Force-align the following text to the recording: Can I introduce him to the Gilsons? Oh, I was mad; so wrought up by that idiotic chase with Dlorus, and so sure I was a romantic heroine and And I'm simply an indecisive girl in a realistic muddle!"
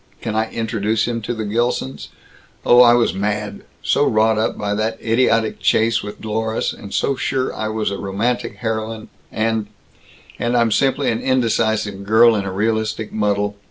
Can 0.19 0.35
I 0.35 0.49
introduce 0.49 1.07
him 1.07 1.21
to 1.21 1.33
the 1.35 1.45
Gilsons? 1.45 2.09
Oh, 2.65 2.81
I 2.81 2.93
was 2.95 3.13
mad; 3.13 3.61
so 3.83 4.03
wrought 4.07 4.39
up 4.39 4.57
by 4.57 4.73
that 4.73 4.97
idiotic 4.99 5.59
chase 5.59 6.01
with 6.01 6.19
Dlorus, 6.19 6.73
and 6.73 6.91
so 6.91 7.15
sure 7.15 7.53
I 7.53 7.67
was 7.67 7.91
a 7.91 7.99
romantic 7.99 8.55
heroine 8.55 9.09
and 9.31 9.67
And 10.39 10.57
I'm 10.57 10.71
simply 10.71 11.11
an 11.11 11.21
indecisive 11.21 12.03
girl 12.03 12.35
in 12.35 12.45
a 12.45 12.51
realistic 12.51 13.13
muddle!" 13.13 13.57